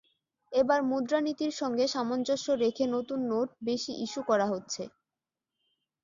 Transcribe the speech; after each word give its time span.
এবার 0.51 0.79
মুদ্রানীতির 0.85 1.53
সঙ্গে 1.53 1.85
সামঞ্জস্য 1.87 2.47
রেখে 2.63 2.85
নতুন 2.95 3.19
নোট 3.31 3.49
বেশি 3.67 3.91
ইস্যু 4.05 4.21
করা 4.29 4.45
হচ্ছে। 4.47 4.83